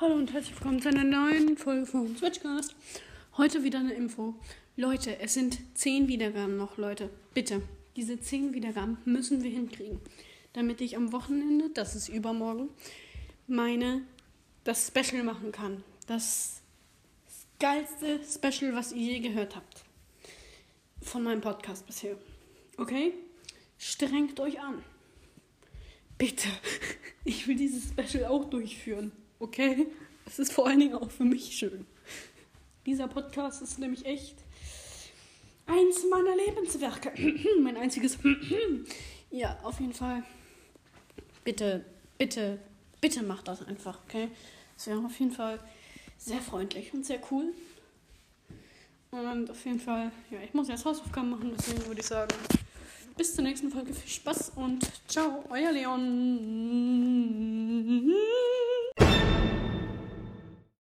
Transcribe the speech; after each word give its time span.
Hallo 0.00 0.14
und 0.14 0.32
herzlich 0.32 0.54
willkommen 0.54 0.80
zu 0.80 0.88
einer 0.88 1.04
neuen 1.04 1.58
Folge 1.58 1.84
von 1.84 2.16
Switchcast. 2.16 2.74
Heute 3.36 3.64
wieder 3.64 3.80
eine 3.80 3.92
Info. 3.92 4.34
Leute, 4.74 5.20
es 5.20 5.34
sind 5.34 5.58
10 5.74 6.08
Wiedergaben 6.08 6.56
noch, 6.56 6.78
Leute. 6.78 7.10
Bitte, 7.34 7.60
diese 7.96 8.18
10 8.18 8.54
Wiedergaben 8.54 8.96
müssen 9.04 9.42
wir 9.42 9.50
hinkriegen, 9.50 10.00
damit 10.54 10.80
ich 10.80 10.96
am 10.96 11.12
Wochenende, 11.12 11.68
das 11.68 11.94
ist 11.94 12.08
übermorgen, 12.08 12.70
meine 13.46 14.00
das 14.64 14.86
Special 14.86 15.22
machen 15.22 15.52
kann. 15.52 15.84
Das 16.06 16.62
geilste 17.58 18.20
Special, 18.24 18.74
was 18.74 18.92
ihr 18.92 19.12
je 19.12 19.20
gehört 19.20 19.54
habt. 19.54 19.84
Von 21.02 21.24
meinem 21.24 21.42
Podcast 21.42 21.86
bisher. 21.86 22.16
Okay? 22.78 23.12
Strengt 23.76 24.40
euch 24.40 24.62
an. 24.62 24.82
Bitte. 26.16 26.48
Ich 27.22 27.46
will 27.46 27.56
dieses 27.56 27.90
Special 27.90 28.24
auch 28.24 28.48
durchführen. 28.48 29.12
Okay? 29.40 29.88
Es 30.26 30.38
ist 30.38 30.52
vor 30.52 30.68
allen 30.68 30.78
Dingen 30.78 30.94
auch 30.94 31.10
für 31.10 31.24
mich 31.24 31.56
schön. 31.56 31.86
Dieser 32.86 33.08
Podcast 33.08 33.62
ist 33.62 33.78
nämlich 33.78 34.04
echt 34.06 34.36
eins 35.66 36.04
meiner 36.08 36.36
Lebenswerke. 36.36 37.12
mein 37.60 37.76
einziges. 37.76 38.18
ja, 39.30 39.58
auf 39.62 39.80
jeden 39.80 39.94
Fall. 39.94 40.22
Bitte, 41.42 41.84
bitte, 42.18 42.58
bitte 43.00 43.22
macht 43.22 43.48
das 43.48 43.66
einfach, 43.66 43.98
okay? 44.04 44.28
Es 44.76 44.86
wäre 44.86 45.04
auf 45.04 45.18
jeden 45.18 45.32
Fall 45.32 45.58
sehr 46.18 46.40
freundlich 46.40 46.92
und 46.92 47.04
sehr 47.04 47.20
cool. 47.30 47.52
Und 49.10 49.50
auf 49.50 49.64
jeden 49.64 49.80
Fall, 49.80 50.12
ja, 50.30 50.38
ich 50.44 50.54
muss 50.54 50.68
jetzt 50.68 50.84
Hausaufgaben 50.84 51.30
machen, 51.30 51.52
deswegen 51.58 51.84
würde 51.86 52.00
ich 52.00 52.06
sagen, 52.06 52.34
bis 53.16 53.34
zur 53.34 53.44
nächsten 53.44 53.70
Folge. 53.70 53.92
Viel 53.92 54.10
Spaß 54.10 54.52
und 54.56 54.86
ciao, 55.08 55.44
euer 55.50 55.72
Leon. 55.72 56.79